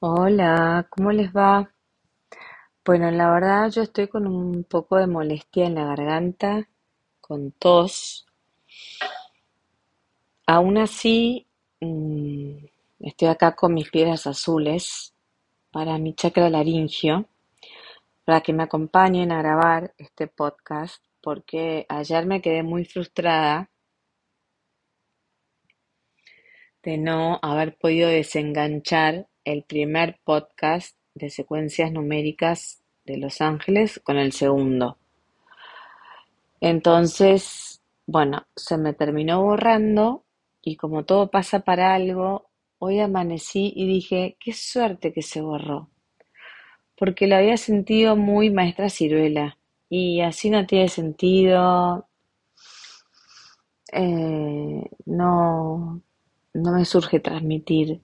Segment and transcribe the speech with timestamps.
[0.00, 1.72] Hola, ¿cómo les va?
[2.84, 6.68] Bueno, la verdad yo estoy con un poco de molestia en la garganta,
[7.20, 8.24] con tos.
[10.46, 11.48] Aún así,
[11.80, 12.64] mm,
[13.00, 15.14] estoy acá con mis piedras azules
[15.72, 17.28] para mi chakra laringio,
[18.24, 23.68] para que me acompañen a grabar este podcast, porque ayer me quedé muy frustrada
[26.84, 34.18] de no haber podido desenganchar el primer podcast de secuencias numéricas de Los Ángeles con
[34.18, 34.98] el segundo.
[36.60, 40.24] Entonces, bueno, se me terminó borrando
[40.60, 45.88] y como todo pasa para algo, hoy amanecí y dije, qué suerte que se borró,
[46.98, 49.56] porque lo había sentido muy maestra ciruela
[49.88, 52.06] y así no tiene sentido,
[53.92, 56.02] eh, no,
[56.52, 58.02] no me surge transmitir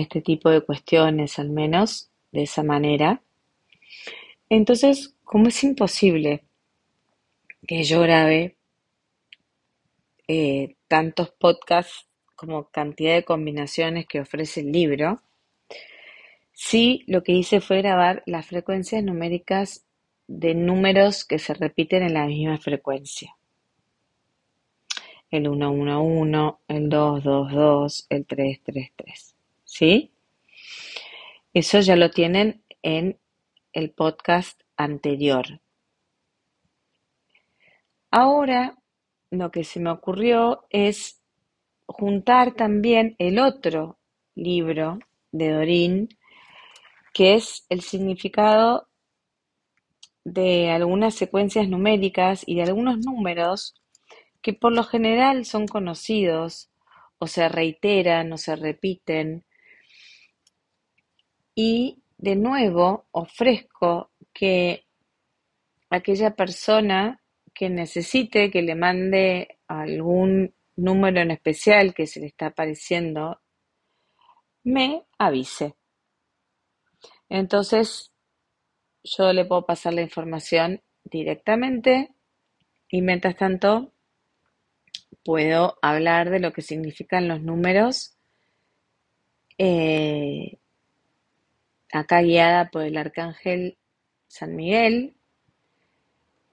[0.00, 3.22] este tipo de cuestiones, al menos de esa manera.
[4.48, 6.44] Entonces, como es imposible
[7.66, 8.56] que yo grabe
[10.26, 15.22] eh, tantos podcasts como cantidad de combinaciones que ofrece el libro,
[16.52, 19.84] sí lo que hice fue grabar las frecuencias numéricas
[20.26, 23.36] de números que se repiten en la misma frecuencia.
[25.30, 29.39] El 111, el 222, el 333.
[29.70, 30.10] ¿Sí?
[31.54, 33.20] Eso ya lo tienen en
[33.72, 35.60] el podcast anterior.
[38.10, 38.76] Ahora
[39.30, 41.22] lo que se me ocurrió es
[41.86, 44.00] juntar también el otro
[44.34, 44.98] libro
[45.30, 46.08] de Dorín,
[47.14, 48.88] que es el significado
[50.24, 53.80] de algunas secuencias numéricas y de algunos números
[54.42, 56.72] que por lo general son conocidos
[57.18, 59.44] o se reiteran o se repiten.
[61.54, 64.84] Y de nuevo ofrezco que
[65.90, 67.22] aquella persona
[67.52, 73.40] que necesite que le mande algún número en especial que se le está apareciendo,
[74.64, 75.74] me avise.
[77.28, 78.12] Entonces,
[79.02, 82.14] yo le puedo pasar la información directamente
[82.88, 83.92] y mientras tanto
[85.24, 88.16] puedo hablar de lo que significan los números,
[89.58, 90.59] eh,
[91.92, 93.78] acá guiada por el arcángel
[94.28, 95.16] San Miguel,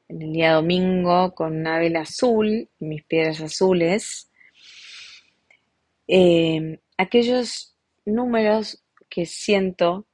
[0.08, 4.32] en el día domingo con una vela azul mis piedras azules,
[6.08, 10.08] eh, aquellos números que siento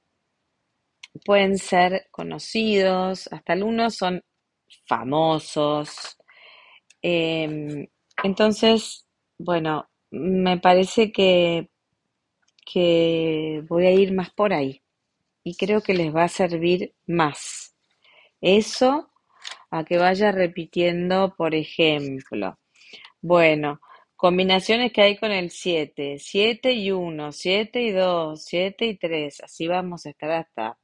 [1.25, 4.23] pueden ser conocidos, hasta algunos son
[4.87, 6.17] famosos.
[7.01, 7.87] Eh,
[8.23, 9.05] entonces,
[9.37, 11.69] bueno, me parece que,
[12.65, 14.82] que voy a ir más por ahí
[15.43, 17.75] y creo que les va a servir más.
[18.41, 19.09] Eso
[19.71, 22.59] a que vaya repitiendo, por ejemplo.
[23.21, 23.81] Bueno,
[24.15, 29.41] combinaciones que hay con el 7, 7 y 1, 7 y 2, 7 y 3,
[29.41, 30.77] así vamos a estar hasta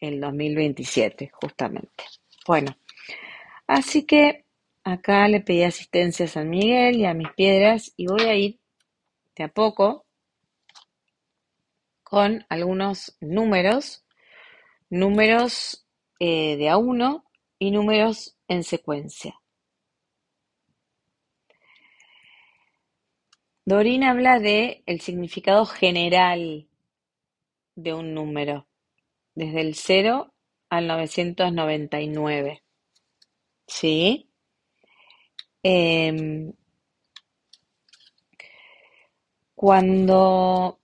[0.00, 2.04] el 2027, justamente.
[2.46, 2.76] Bueno,
[3.66, 4.44] así que
[4.82, 8.58] acá le pedí asistencia a San Miguel y a mis piedras y voy a ir
[9.36, 10.06] de a poco
[12.12, 14.04] con algunos números,
[14.90, 15.86] números
[16.20, 17.24] eh, de a uno
[17.58, 19.40] y números en secuencia.
[23.64, 26.68] Dorín habla de el significado general
[27.76, 28.66] de un número,
[29.34, 30.34] desde el 0
[30.68, 32.62] al 999.
[33.66, 34.28] ¿Sí?
[35.62, 36.52] Em,
[39.54, 40.81] cuando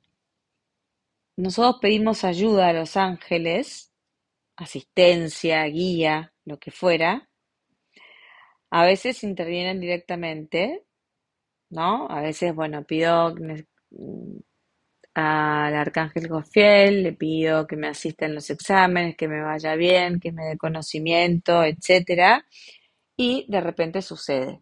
[1.38, 3.93] nosotros pedimos ayuda a los ángeles,
[4.56, 7.28] asistencia, guía, lo que fuera,
[8.71, 10.84] a veces intervienen directamente,
[11.71, 12.09] ¿no?
[12.10, 13.34] A veces, bueno, pido
[15.15, 20.19] al arcángel Gofiel, le pido que me asista en los exámenes, que me vaya bien,
[20.20, 22.44] que me dé conocimiento, etcétera,
[23.17, 24.61] y de repente sucede.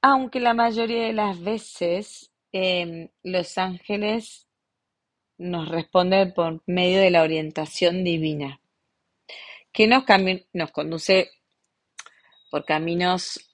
[0.00, 4.46] Aunque la mayoría de las veces em, los ángeles
[5.38, 8.60] nos responden por medio de la orientación divina,
[9.72, 10.04] que nos,
[10.72, 11.30] conduce
[12.50, 13.50] por caminos,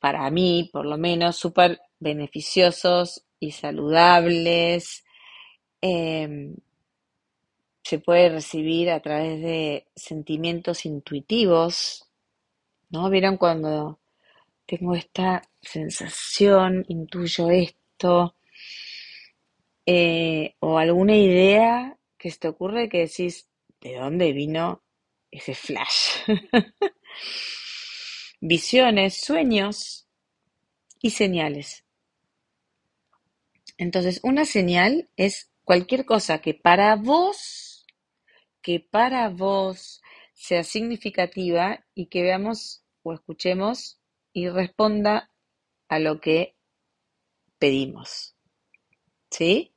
[0.00, 5.04] para mí por lo menos, súper beneficiosos y saludables.
[5.82, 6.56] Em,
[7.82, 12.06] se puede recibir a través de sentimientos intuitivos,
[12.90, 13.10] ¿no?
[13.10, 13.98] ¿Vieron cuando
[14.66, 18.34] tengo esta sensación, intuyo esto?
[19.90, 23.48] Eh, o alguna idea que se te ocurre que decís,
[23.80, 24.82] ¿de dónde vino
[25.30, 26.26] ese flash?
[28.42, 30.06] Visiones, sueños
[31.00, 31.86] y señales.
[33.78, 37.86] Entonces, una señal es cualquier cosa que para vos,
[38.60, 40.02] que para vos
[40.34, 43.98] sea significativa y que veamos o escuchemos
[44.34, 45.32] y responda
[45.88, 46.56] a lo que
[47.58, 48.36] pedimos.
[49.30, 49.72] ¿Sí?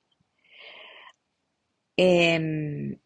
[1.98, 2.98] Em,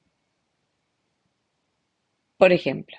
[2.37, 2.97] por ejemplo,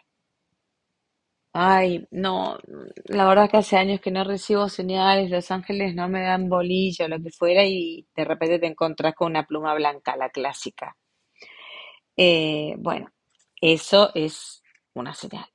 [1.52, 2.58] ay, no,
[3.06, 7.08] la verdad que hace años que no recibo señales, Los Ángeles no me dan bolillo,
[7.08, 10.96] lo que fuera, y de repente te encontrás con una pluma blanca, la clásica.
[12.16, 13.10] Eh, bueno,
[13.60, 14.62] eso es
[14.94, 15.46] una señal.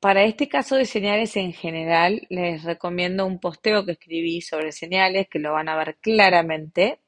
[0.00, 5.28] Para este caso de señales en general, les recomiendo un posteo que escribí sobre señales,
[5.30, 7.00] que lo van a ver claramente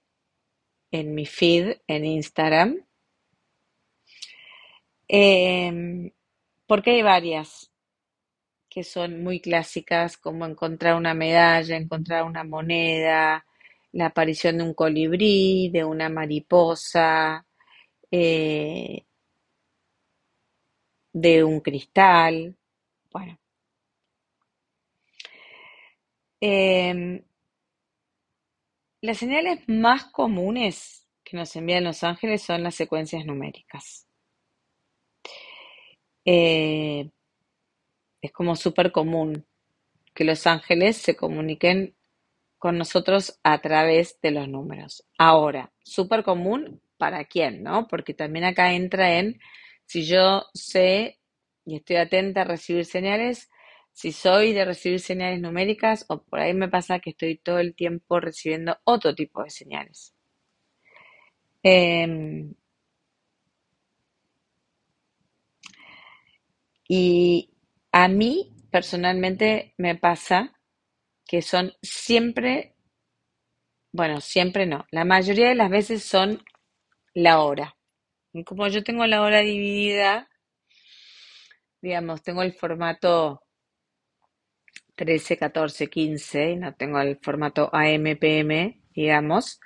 [0.95, 2.71] en mi feed en Instagram.
[5.09, 6.11] Em,
[6.67, 7.71] porque hay varias
[8.69, 13.47] que son muy clásicas, como encontrar una medalla, encontrar una moneda,
[13.93, 17.47] la aparición de un colibrí, de una mariposa,
[18.11, 19.05] eh,
[21.13, 22.57] de un cristal.
[23.13, 23.39] Bueno.
[26.41, 27.25] Em,
[29.05, 34.07] las señales más comunes que nos envían los ángeles son las secuencias numéricas.
[36.25, 37.11] Eh,
[38.23, 39.45] es como súper común
[40.15, 41.95] que los ángeles se comuniquen
[42.57, 45.07] con nosotros a través de los números.
[45.19, 47.87] Ahora, súper común para quién, ¿no?
[47.89, 49.39] Porque también acá entra en
[49.85, 51.21] si yo sé
[51.67, 53.51] y estoy atenta a recibir señales,
[53.95, 57.75] si soy de recibir señales numéricas o por ahí me pasa que estoy todo el
[57.75, 60.15] tiempo recibiendo otro tipo de señales.
[61.63, 62.55] Em,
[66.89, 67.51] y
[67.93, 70.53] a mí personalmente me pasa
[71.27, 72.75] que son siempre,
[73.93, 76.43] bueno, siempre no, la mayoría de las veces son
[77.15, 77.77] la hora.
[78.45, 80.29] Como yo tengo la hora dividida,
[81.81, 83.44] digamos, tengo el formato
[84.95, 89.61] 13, 14, 15, no tengo el formato AMPM, digamos,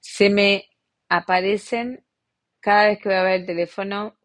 [0.00, 0.68] se me
[1.08, 2.04] aparecen
[2.60, 4.16] cada vez que voy a ver el teléfono,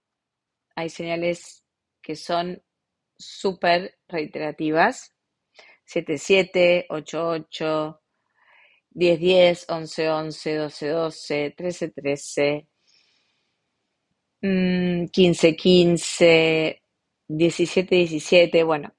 [0.75, 1.63] hay señales
[2.01, 2.61] que son
[3.17, 5.13] súper reiterativas.
[5.85, 8.01] 77, 88,
[8.91, 12.67] 10, 10, 11, 11, 12, 12, 13, 13,
[15.11, 16.81] 15, 15,
[17.27, 18.93] 17, 17, bueno,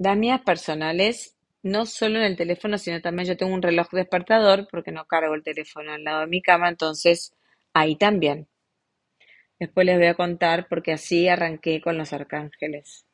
[0.00, 4.92] las personales, no solo en el teléfono, sino también yo tengo un reloj despertador porque
[4.92, 7.34] no cargo el teléfono al lado de mi cama, entonces
[7.74, 8.48] ahí también.
[9.58, 13.04] Después les voy a contar porque así arranqué con los arcángeles.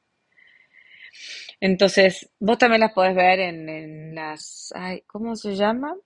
[1.61, 4.73] Entonces, vos también las podés ver en, las...
[5.09, 5.97] ¿Cómo se llama?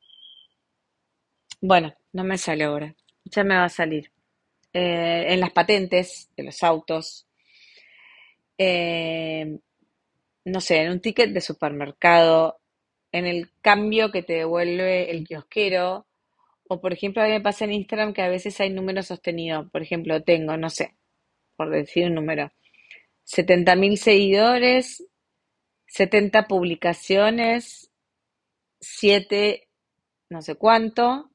[1.61, 2.95] Bueno, no me sale ahora.
[3.25, 4.11] Ya me va a salir.
[4.73, 7.27] Eh, en las patentes de los autos.
[8.57, 9.59] Eh,
[10.45, 12.61] no sé, en un ticket de supermercado,
[13.13, 16.07] en el cambio que te devuelve el kiosquero,
[16.69, 19.71] o por ejemplo, a mí me pasa en Instagram que a veces hay números sostenidos.
[19.71, 20.97] Por ejemplo, tengo, no sé,
[21.57, 22.53] por decir un número,
[23.25, 25.05] 70.000 seguidores,
[25.87, 27.91] 70 publicaciones,
[28.81, 29.69] 7
[30.31, 31.31] no sé cuánto,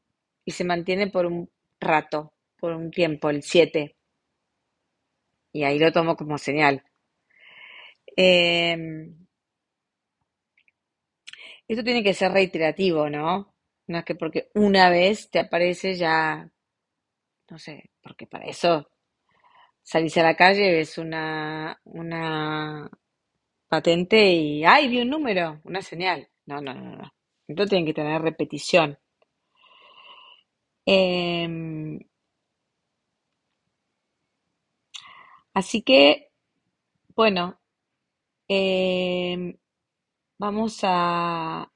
[0.46, 3.96] y se mantiene por un rato, por un tiempo, el 7.
[5.52, 6.84] Y ahí lo tomo como señal.
[8.18, 9.16] Em,
[11.68, 13.54] esto tiene que ser reiterativo, ¿no?
[13.88, 16.50] No es que porque una vez te aparece ya,
[17.50, 18.90] no sé, porque para eso
[19.84, 22.90] salís a la calle, ves una, una
[23.70, 24.90] patente y ¡ay!
[24.90, 26.30] Vi un número, una señal.
[26.48, 27.14] No, no, no, no.
[27.48, 28.98] Esto tiene que tener repetición.
[30.88, 32.00] Em,
[35.54, 36.30] así que,
[37.16, 37.60] bueno,
[38.48, 39.58] Em,
[40.40, 41.72] vamos a,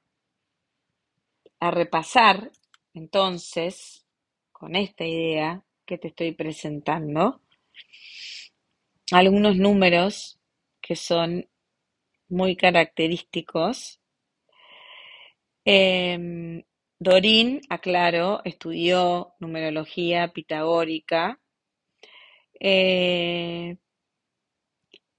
[1.59, 2.51] a repasar
[2.93, 4.05] entonces
[4.51, 7.41] con esta idea que te estoy presentando
[9.11, 10.39] algunos números
[10.81, 11.47] que son
[12.29, 13.99] muy característicos.
[15.65, 16.63] Eh,
[16.99, 21.39] Dorín, aclaro, estudió numerología pitagórica,
[22.59, 23.77] eh,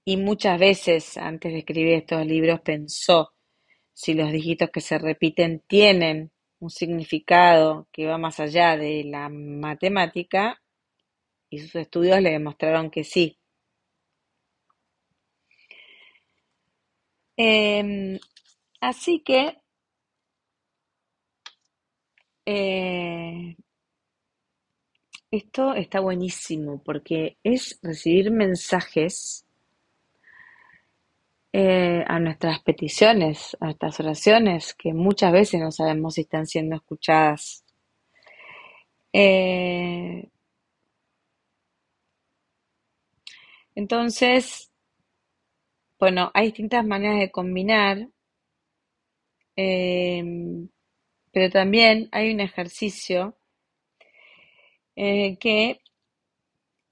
[0.05, 3.33] y muchas veces antes de escribir estos libros pensó
[3.93, 9.29] si los dígitos que se repiten tienen un significado que va más allá de la
[9.29, 10.61] matemática
[11.49, 13.37] y sus estudios le demostraron que sí.
[17.37, 18.19] Em,
[18.81, 19.57] así que
[22.45, 23.55] eh,
[25.31, 29.45] esto está buenísimo porque es recibir mensajes
[31.53, 36.75] eh, a nuestras peticiones, a nuestras oraciones, que muchas veces no sabemos si están siendo
[36.77, 37.65] escuchadas.
[39.13, 40.29] Eh,
[43.75, 44.71] entonces,
[45.99, 48.07] bueno, hay distintas maneras de combinar,
[49.55, 50.69] em,
[51.31, 53.37] pero también hay un ejercicio
[54.95, 55.80] eh, que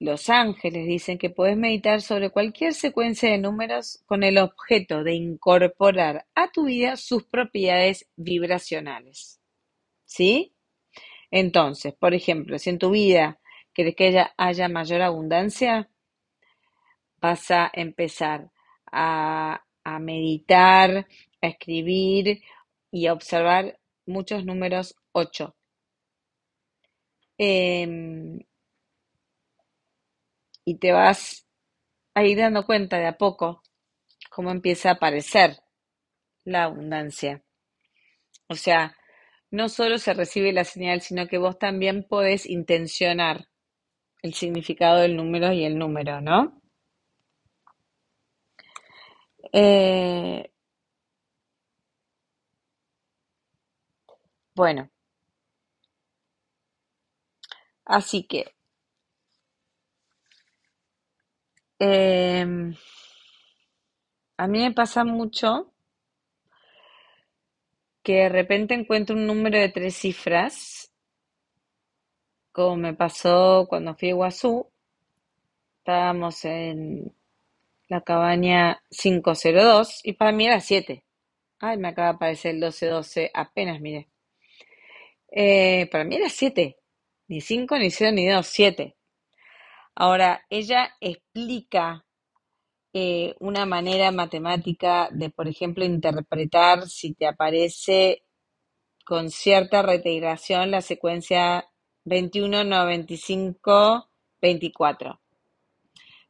[0.00, 5.12] los ángeles dicen que puedes meditar sobre cualquier secuencia de números con el objeto de
[5.12, 9.40] incorporar a tu vida sus propiedades vibracionales.
[10.06, 10.54] ¿Sí?
[11.30, 13.40] Entonces, por ejemplo, si en tu vida
[13.74, 15.90] quieres que haya, haya mayor abundancia,
[17.20, 18.50] vas a empezar
[18.90, 19.62] a,
[20.00, 21.06] meditar,
[21.42, 22.42] a escribir
[22.90, 25.54] y a observar muchos números 8.
[30.70, 31.48] Y te vas
[32.14, 33.60] a ir dando cuenta de a poco
[34.30, 35.56] cómo empieza a aparecer
[36.44, 37.42] la abundancia.
[38.48, 38.96] O sea,
[39.50, 43.48] no solo se recibe la señal, sino que vos también podés intencionar
[44.22, 46.62] el significado del número y el número, ¿no?
[49.52, 50.52] Eh,
[54.54, 54.90] bueno,
[57.84, 58.54] así que
[61.82, 62.74] Em,
[64.36, 65.72] a mí me pasa mucho
[68.02, 70.92] que de repente encuentro un número de tres cifras,
[72.52, 74.70] como me pasó cuando fui a Iguazú.
[75.78, 77.14] Estábamos en
[77.88, 81.02] la cabaña 502 y para mí era 7.
[81.60, 84.10] Ay, me acaba de aparecer el 1212, apenas miré.
[85.32, 86.76] Eh, para mí era 7.
[87.28, 88.96] Ni 5, ni 0, ni 2, 7.
[90.00, 92.06] Ahora, ella explica
[92.94, 98.24] eh, una manera matemática de, por ejemplo, interpretar si te aparece
[99.04, 101.68] con cierta reintegración la secuencia
[102.06, 104.08] 21, 95,
[104.40, 105.20] 24.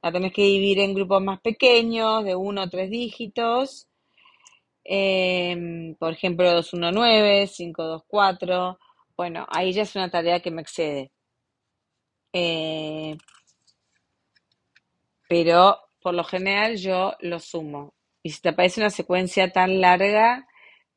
[0.03, 3.87] La tenés que dividir en grupos más pequeños, de uno o tres dígitos.
[4.83, 8.79] Em, por ejemplo, 219, 524.
[9.17, 11.12] Bueno, ahí ya es una tarea que me excede.
[12.33, 13.17] Eh,
[15.31, 17.95] pero por lo general yo lo sumo.
[18.25, 20.45] Y si te aparece una secuencia tan larga,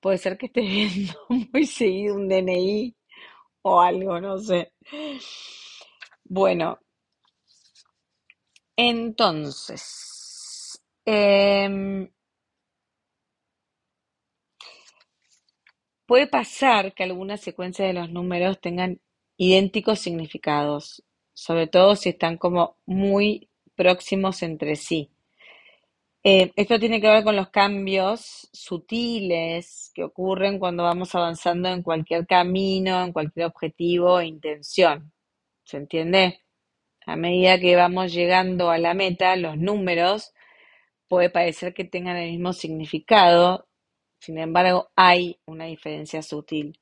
[0.02, 1.14] puede ser que estés viendo
[1.54, 2.96] muy seguido un DNI
[3.62, 4.74] o algo, no sé.
[6.26, 6.80] Bueno,
[8.78, 12.08] entonces, em,
[16.06, 19.02] puede pasar que algunas secuencias de los números tengan
[19.38, 25.10] idénticos significados, sobre todo si están como muy próximos entre sí.
[26.26, 31.84] Eh, esto tiene que ver con los cambios sutiles que ocurren cuando vamos avanzando en
[31.84, 35.12] cualquier camino, en cualquier objetivo e intención.
[35.66, 36.40] ¿Se entiende?
[37.06, 40.34] A medida que vamos llegando a la meta, los números
[41.10, 43.68] puede parecer que tengan el mismo significado,
[44.20, 46.80] sin embargo hay una diferencia sutil.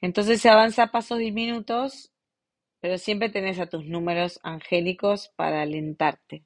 [0.00, 2.12] Entonces se avanza a pasos diminutos
[2.86, 6.44] pero siempre tenés a tus números angélicos para alentarte.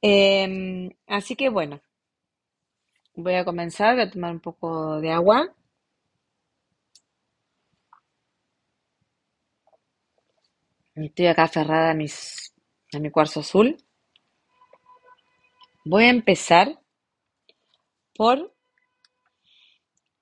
[0.00, 1.82] Em, así que bueno,
[3.14, 5.54] voy a comenzar, voy a tomar un poco de agua.
[10.94, 12.54] Estoy acá aferrada a, mis,
[12.94, 13.76] a mi cuarzo azul.
[15.84, 16.80] Voy a empezar
[18.14, 18.54] por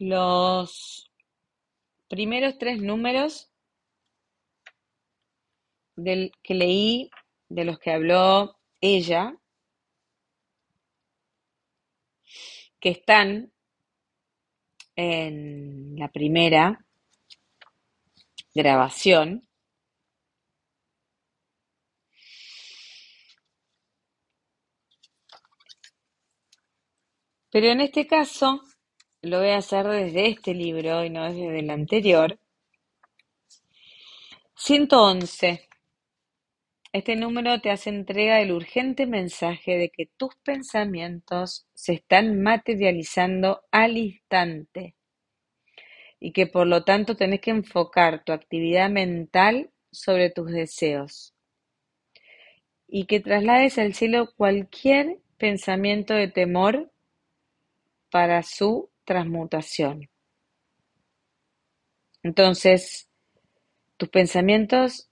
[0.01, 1.09] los
[2.09, 3.52] primeros tres números
[6.05, 7.11] del que leí,
[7.49, 9.35] de los que habló ella,
[12.81, 13.53] que están
[14.97, 16.85] en la primera
[18.55, 19.47] grabación.
[27.51, 28.63] Pero en este caso
[29.21, 32.39] lo voy a hacer desde este libro y no desde el anterior.
[34.57, 35.69] 111.
[36.93, 43.63] Este número te hace entrega del urgente mensaje de que tus pensamientos se están materializando
[43.71, 44.95] al instante.
[46.21, 51.35] y que por lo tanto tenés que enfocar tu actividad mental sobre tus deseos
[52.87, 56.93] y que traslades al cielo cualquier pensamiento de temor
[58.11, 60.11] para su transmutación.
[62.23, 63.09] Entonces,
[63.97, 65.11] tus pensamientos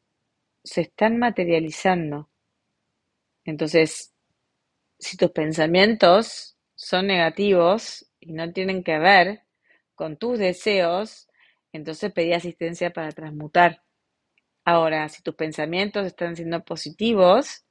[0.62, 2.28] se están materializando.
[3.44, 4.12] Entonces,
[4.98, 9.42] si tus pensamientos son negativos y no tienen que ver
[9.94, 11.28] con tus deseos,
[11.72, 13.82] entonces pedí asistencia para transmutar.
[14.64, 17.64] Ahora, si tus pensamientos están siendo positivos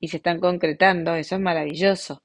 [0.00, 2.22] y se están concretando, eso es maravilloso.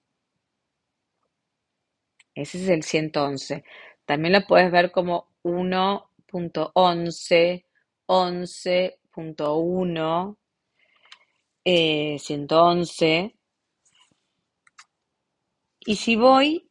[2.34, 3.64] Ese es el 111.
[4.06, 7.66] También lo puedes ver como 1.11,
[9.14, 10.38] 11.1,
[12.20, 13.36] 111.
[15.86, 16.70] Y si voy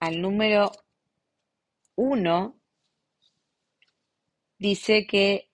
[0.00, 0.72] al número
[1.96, 2.60] 1,
[4.58, 5.50] dice que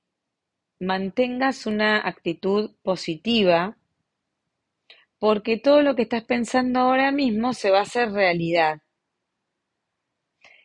[0.79, 3.76] mantengas una actitud positiva
[5.19, 8.81] porque todo lo que estás pensando ahora mismo se va a hacer realidad.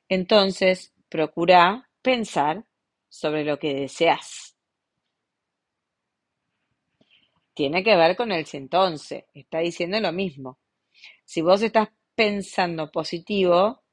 [0.07, 2.65] Entonces, procura pensar
[3.09, 4.44] sobre lo que deseas.
[7.55, 10.59] Tiene que ver con el 111, está diciendo lo mismo.
[11.25, 13.83] Si vos estás pensando positivo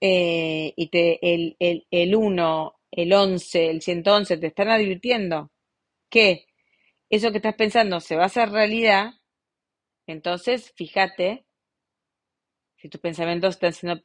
[0.00, 5.50] eh, y te, el, el, el 1, el 11, el 111 te están advirtiendo
[6.10, 6.46] que
[7.10, 9.14] eso que estás pensando se va a hacer realidad,
[10.06, 11.44] entonces fíjate
[12.76, 14.02] si tus pensamientos están siendo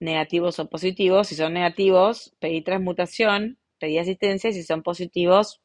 [0.00, 1.28] negativos o positivos.
[1.28, 4.52] Si son negativos, pedí transmutación, pedí asistencia.
[4.52, 5.60] Si son positivos,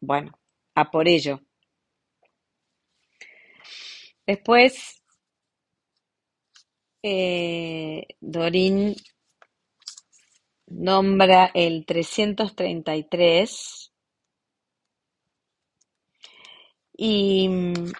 [0.00, 0.37] bueno,
[0.80, 1.40] a por ello.
[4.26, 5.02] Después,
[7.02, 8.94] eh, Dorín
[10.68, 13.90] nombra el 333
[16.96, 17.92] y mm,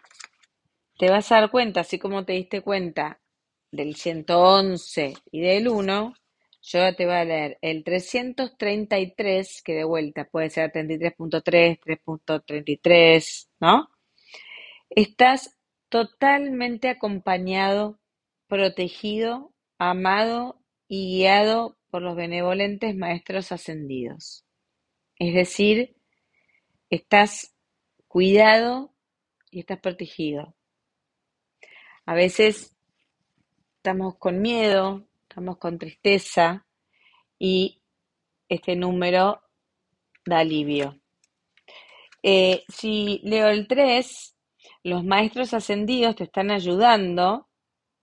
[0.99, 3.21] te vas a dar cuenta, así como te diste cuenta
[3.71, 6.15] del 111 y del 1,
[6.63, 13.89] yo te voy a leer el 333, que de vuelta puede ser 33.3, 3.33, ¿no?
[14.91, 15.57] Estás
[15.89, 17.99] totalmente acompañado,
[18.47, 24.45] protegido, amado y guiado por los benevolentes maestros ascendidos.
[25.19, 25.97] Es decir,
[26.91, 27.55] estás
[28.07, 28.95] cuidado
[29.51, 30.55] y estás protegido.
[32.05, 32.75] A veces
[33.77, 35.08] estamos con miedo,
[35.39, 36.67] estamos con tristeza
[37.39, 37.81] y
[38.49, 39.41] este número
[40.27, 40.99] da alivio.
[42.25, 44.37] Eh, si leo el 3,
[44.83, 47.47] los maestros ascendidos te están ayudando.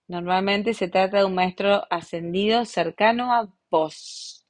[0.08, 4.46] Normalmente se trata de un maestro ascendido cercano a vos,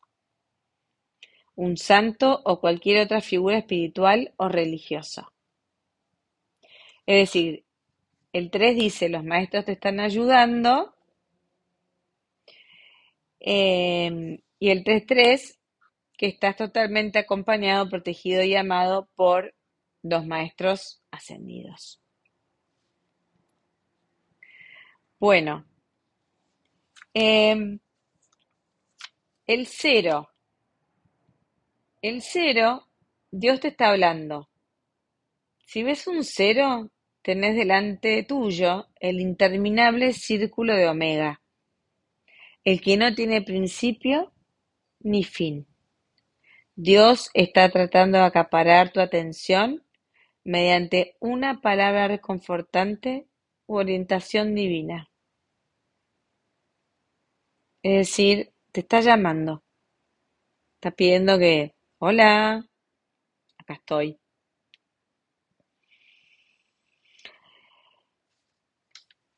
[1.57, 5.33] un santo o cualquier otra figura espiritual o religiosa.
[7.05, 7.65] Es decir,
[8.33, 10.96] el 3 dice, los maestros te están ayudando.
[13.49, 15.57] Em, y el 3.3,
[16.19, 19.55] que estás totalmente acompañado, protegido y amado por
[20.03, 22.01] dos maestros ascendidos.
[25.21, 25.65] Bueno,
[27.15, 27.79] em,
[29.47, 30.29] el cero.
[32.03, 32.89] El cero,
[33.31, 34.49] Dios te está hablando.
[35.65, 36.91] Si ves un cero,
[37.23, 41.41] tenés delante tuyo el interminable círculo de Omega,
[42.67, 44.33] el que no tiene principio
[44.99, 45.69] ni fin.
[46.75, 49.85] Dios está tratando de acaparar tu atención
[50.43, 53.29] mediante una palabra reconfortante
[53.67, 55.09] u orientación divina.
[57.85, 59.63] Es decir, te está llamando,
[60.75, 62.67] está pidiendo que, hola,
[63.59, 64.19] acá estoy.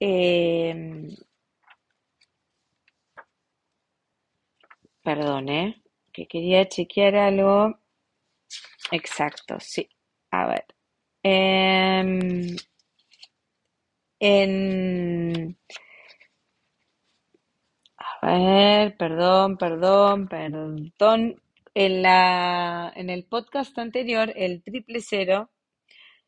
[0.01, 1.09] Eh,
[5.09, 5.83] perdón, ¿eh?
[6.13, 7.79] Que quería chequear algo.
[8.93, 9.89] Exacto, sí.
[10.31, 10.67] A ver.
[11.23, 12.57] Em,
[14.21, 15.57] en.
[17.97, 21.41] A ver, perdón, perdón, perdón.
[21.75, 25.51] En, la, en el podcast anterior, el triple cero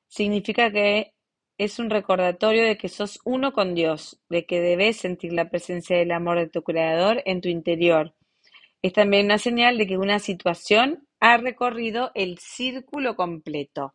[0.08, 1.14] significa que
[1.58, 5.98] es un recordatorio de que sos uno con Dios, de que debes sentir la presencia
[5.98, 8.14] del amor de tu Creador en tu interior.
[8.82, 13.94] Es también una señal de que una situación ha recorrido el círculo completo.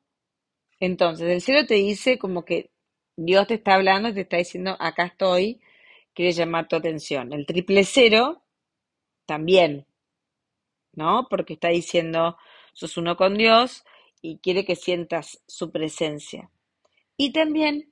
[0.80, 2.72] Entonces, el cielo te dice como que
[3.16, 5.62] Dios te está hablando y te está diciendo, acá estoy,
[6.14, 7.34] quiere llamar tu atención.
[7.34, 8.44] El triple cero,
[9.26, 9.88] también,
[10.94, 11.28] ¿no?
[11.30, 12.38] Porque está diciendo,
[12.74, 13.84] sos uno con Dios
[14.22, 16.52] y quiere que sientas su presencia.
[17.18, 17.92] Y también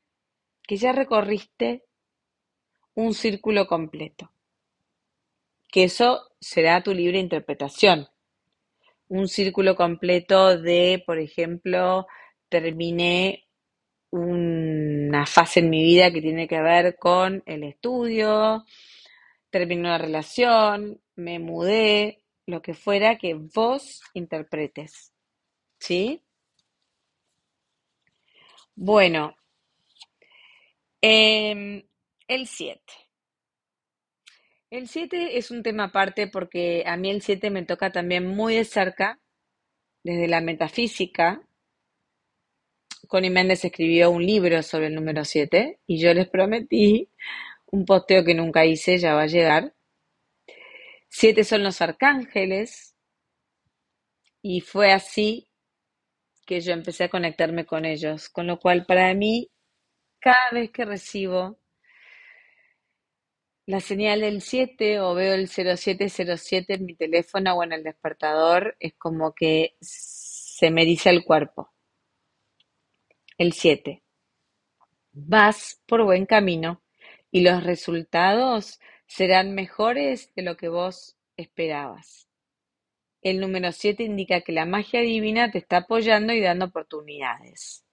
[0.67, 1.83] que ya recorriste
[2.95, 4.31] un círculo completo.
[5.71, 8.07] Que eso será tu libre interpretación.
[9.07, 12.07] Un círculo completo de, por ejemplo,
[12.49, 13.47] terminé
[14.11, 18.65] una fase en mi vida que tiene que ver con el estudio,
[19.49, 25.13] terminé una relación, me mudé, lo que fuera que vos interpretes.
[25.79, 26.21] ¿Sí?
[28.75, 29.35] Bueno,
[31.01, 31.83] em,
[32.27, 33.02] el 7.
[34.73, 38.55] El 7 es un tema aparte porque a mí el 7 me toca también muy
[38.55, 39.19] de cerca,
[40.03, 41.47] desde la metafísica.
[43.07, 47.07] Connie Méndez escribió un libro sobre el número 7 y yo les prometí
[47.67, 49.75] un posteo que nunca hice, ya va a llegar.
[51.07, 52.95] Siete son los arcángeles
[54.41, 55.47] y fue así
[56.47, 59.51] que yo empecé a conectarme con ellos, con lo cual para mí,
[60.19, 61.59] cada vez que recibo
[63.65, 68.75] la señal del 7 o veo el 0707 en mi teléfono o en el despertador,
[68.79, 71.71] es como que se me dice el cuerpo.
[73.37, 74.03] El 7.
[75.13, 76.83] Vas por buen camino
[77.31, 82.27] y los resultados serán mejores de lo que vos esperabas.
[83.21, 87.85] El número 7 indica que la magia divina te está apoyando y dando oportunidades.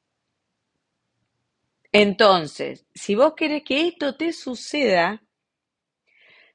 [1.92, 5.22] Entonces, si vos querés que esto te suceda,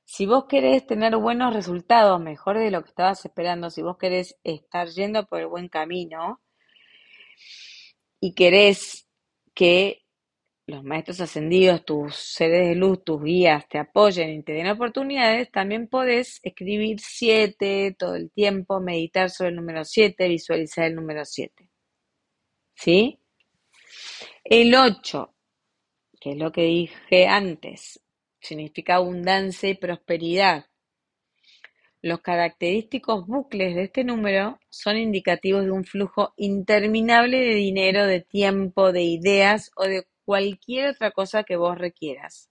[0.06, 4.38] si vos querés tener buenos resultados, mejores de lo que estabas esperando, si vos querés
[4.44, 6.42] estar yendo por el buen camino
[8.20, 9.08] y querés
[9.54, 10.04] que
[10.68, 15.52] los maestros ascendidos, tus seres de luz, tus guías te apoyen y te den oportunidades,
[15.52, 21.24] también podés escribir siete todo el tiempo, meditar sobre el número siete, visualizar el número
[21.26, 21.70] siete.
[22.76, 23.20] ¿Sí?
[24.44, 25.34] El 8,
[26.20, 28.00] que es lo que dije antes,
[28.46, 30.66] significa abundancia y prosperidad.
[32.02, 38.22] Los característicos bucles de este número son indicativos de un flujo interminable de dinero, de
[38.22, 42.50] tiempo, de ideas o de cualquier otra cosa que vos requieras.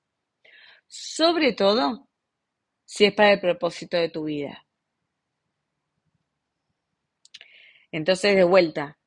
[0.89, 2.09] Sobre todo
[2.85, 4.67] si es para el propósito de tu vida.
[7.93, 8.99] Entonces, de vuelta,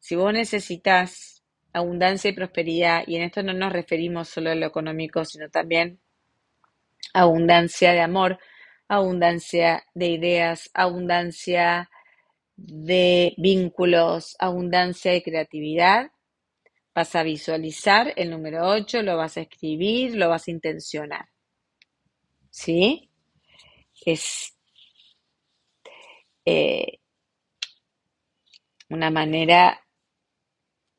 [0.00, 4.66] si vos necesitas abundancia y prosperidad, y en esto no nos referimos solo a lo
[4.66, 6.00] económico, sino también
[7.14, 8.38] abundancia de amor,
[8.88, 11.90] abundancia de ideas, abundancia
[12.56, 16.12] de vínculos, abundancia de creatividad,
[16.94, 21.26] Vas a visualizar el número 8, lo vas a escribir, lo vas a intencionar.
[22.50, 23.10] ¿Sí?
[24.04, 24.54] Es
[26.44, 26.98] eh,
[28.90, 29.80] una manera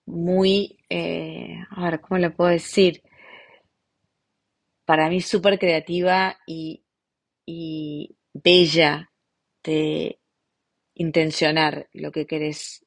[0.08, 3.04] muy, eh, a ver, ¿cómo le puedo decir?
[4.94, 6.84] Para mí súper creativa y,
[7.48, 9.12] y bella
[9.64, 10.20] de
[10.94, 12.86] intencionar lo que querés.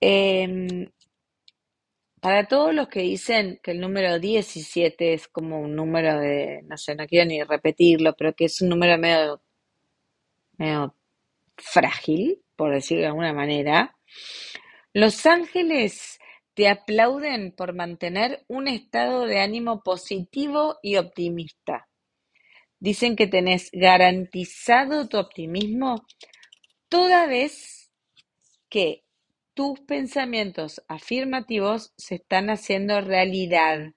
[0.00, 0.88] Em,
[2.20, 6.78] para todos los que dicen que el número 17 es como un número de, no
[6.78, 9.42] sé, no quiero ni repetirlo, pero que es un número medio,
[10.58, 10.94] medio
[11.56, 13.96] frágil, por decirlo de alguna manera,
[14.92, 16.20] los ángeles
[16.54, 21.88] te aplauden por mantener un estado de ánimo positivo y optimista.
[22.78, 26.04] Dicen que tenés garantizado tu optimismo
[26.88, 27.90] toda vez
[28.68, 29.04] que
[29.54, 33.92] tus pensamientos afirmativos se están haciendo realidad.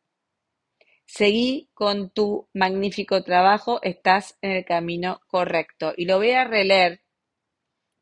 [1.05, 5.93] Seguí con tu magnífico trabajo, estás en el camino correcto.
[5.95, 7.01] Y lo voy a releer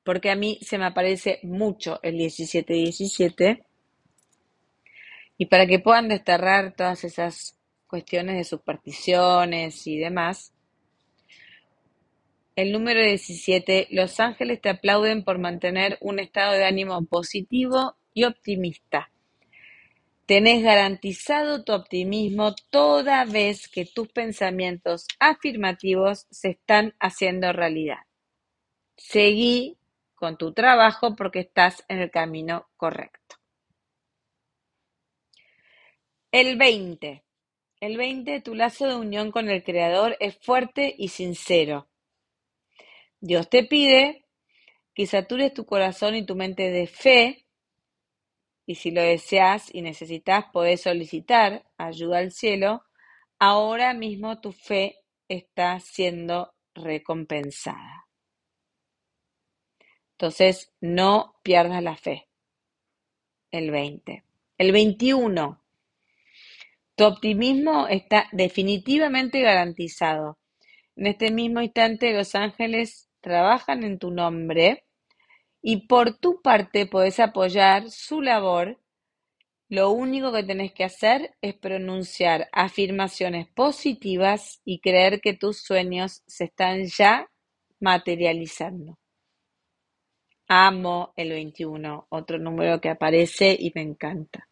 [0.04, 3.66] porque a mí se me aparece mucho el 1717
[5.38, 10.54] y para que puedan desterrar todas esas cuestiones de supersticiones y demás,
[12.56, 13.88] el número 17.
[13.92, 19.12] Los ángeles te aplauden por mantener un estado de ánimo positivo y optimista.
[20.26, 28.00] Tenés garantizado tu optimismo toda vez que tus pensamientos afirmativos se están haciendo realidad.
[28.96, 29.78] Seguí
[30.16, 33.36] con tu trabajo porque estás en el camino correcto.
[36.36, 37.24] El 20.
[37.80, 41.88] El 20, tu lazo de unión con el Creador es fuerte y sincero.
[43.22, 44.26] Dios te pide
[44.94, 47.46] que satures tu corazón y tu mente de fe,
[48.66, 52.84] y si lo deseas y necesitas, podés solicitar ayuda al cielo.
[53.40, 54.98] Ahora mismo tu fe
[55.30, 58.10] está siendo recompensada.
[60.16, 62.28] Entonces, no pierdas la fe.
[63.52, 64.26] El 20.
[64.58, 65.65] El 21.
[66.96, 70.38] Tu optimismo está definitivamente garantizado.
[70.96, 74.86] En este mismo instante los ángeles trabajan en tu nombre
[75.62, 78.80] y por tu parte podés apoyar su labor.
[79.68, 86.24] Lo único que tenés que hacer es pronunciar afirmaciones positivas y creer que tus sueños
[86.28, 87.30] se están ya
[87.82, 88.98] materializando.
[90.48, 94.48] Amo el 21, otro número que aparece y me encanta.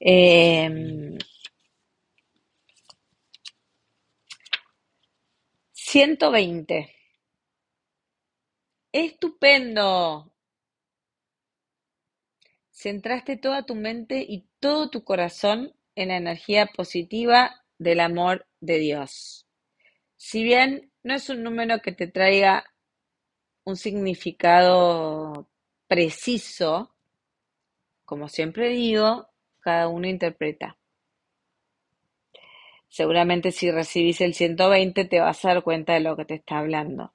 [0.00, 1.16] Eh,
[5.72, 6.90] 120.
[8.92, 10.32] Estupendo.
[12.70, 18.78] Centraste toda tu mente y todo tu corazón en la energía positiva del amor de
[18.78, 19.46] Dios.
[20.16, 22.64] Si bien no es un número que te traiga
[23.64, 25.48] un significado
[25.86, 26.94] preciso,
[28.04, 29.30] como siempre digo,
[29.66, 30.78] cada uno interpreta.
[32.86, 36.58] Seguramente si recibís el 120 te vas a dar cuenta de lo que te está
[36.58, 37.12] hablando.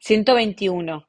[0.00, 1.06] 121.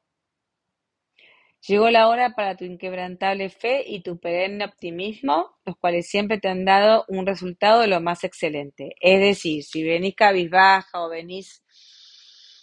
[1.66, 6.46] Llegó la hora para tu inquebrantable fe y tu perenne optimismo, los cuales siempre te
[6.46, 8.94] han dado un resultado de lo más excelente.
[9.00, 11.64] Es decir, si venís cabizbaja o venís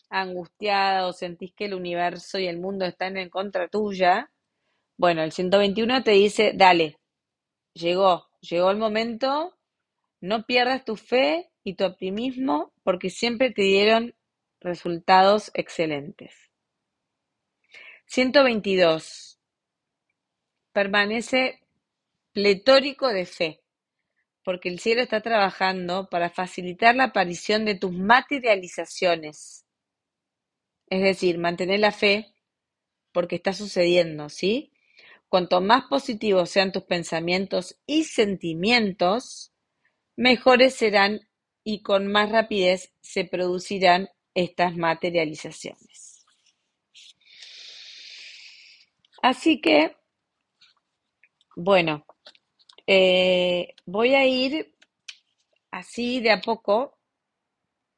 [0.09, 4.31] angustiada o sentís que el universo y el mundo están en contra tuya,
[4.97, 6.97] bueno, el 121 te dice, dale,
[7.75, 9.55] llegó, llegó el momento,
[10.21, 14.15] no pierdas tu fe y tu optimismo porque siempre te dieron
[14.59, 16.33] resultados excelentes.
[18.07, 19.39] 122.
[20.71, 21.59] Permanece
[22.31, 23.61] pletórico de fe,
[24.43, 29.65] porque el cielo está trabajando para facilitar la aparición de tus materializaciones.
[30.87, 32.33] Es decir, mantener la fe
[33.11, 34.74] porque está sucediendo, ¿sí?
[35.29, 39.51] Cuanto más positivos sean tus pensamientos y sentimientos,
[40.15, 41.21] mejores serán
[41.63, 46.25] y con más rapidez se producirán estas materializaciones.
[49.21, 49.95] Así que,
[51.55, 52.05] bueno,
[52.85, 54.75] eh, voy a ir
[55.71, 56.99] así de a poco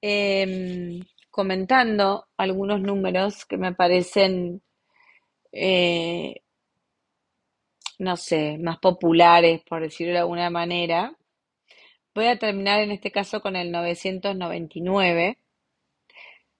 [0.01, 4.63] em, comentando algunos números que me parecen,
[5.51, 6.43] eh,
[7.97, 11.15] no sé, más populares, por decirlo de alguna manera.
[12.13, 15.37] Voy a terminar en este caso con el 999.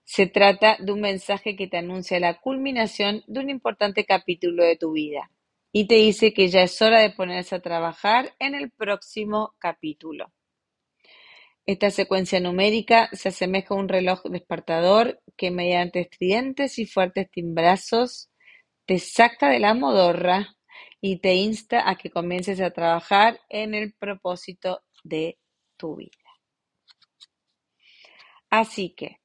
[0.03, 4.77] Se trata de un mensaje que te anuncia la culminación de un importante capítulo de
[4.77, 5.31] tu vida
[5.71, 10.31] y te dice que ya es hora de ponerse a trabajar en el próximo capítulo.
[11.65, 18.29] Esta secuencia numérica se asemeja a un reloj despertador que mediante estridentes y fuertes timbrazos
[18.85, 20.56] te saca de la modorra
[21.01, 25.37] y te insta a que comiences a trabajar en el propósito de
[25.77, 26.11] tu vida.
[28.49, 29.19] Así que,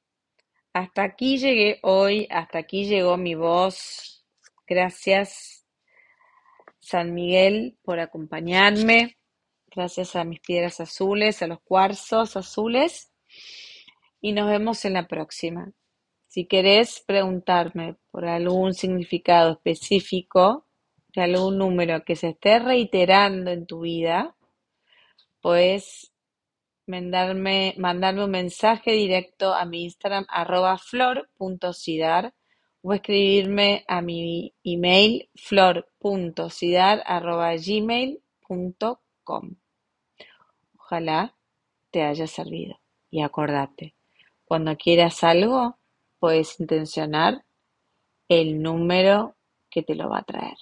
[0.73, 4.25] hasta aquí llegué hoy, hasta aquí llegó mi voz.
[4.67, 5.65] Gracias,
[6.79, 9.17] San Miguel, por acompañarme.
[9.67, 13.11] Gracias a mis piedras azules, a los cuarzos azules.
[14.21, 15.71] Y nos vemos en la próxima.
[16.27, 20.67] Si querés preguntarme por algún significado específico
[21.15, 24.35] de algún número que se esté reiterando en tu vida,
[25.41, 26.11] pues
[26.87, 32.33] mandarme, mandarme un mensaje directo a mi Instagram arroba flor.cidar
[32.81, 37.53] o escribirme a mi email flor.cidar arroba.
[40.77, 41.35] Ojalá
[41.91, 42.79] te haya servido.
[43.09, 43.95] Y acordate,
[44.43, 45.77] cuando quieras algo,
[46.19, 47.45] puedes intencionar
[48.27, 49.35] el número
[49.69, 50.57] que te lo va a traer.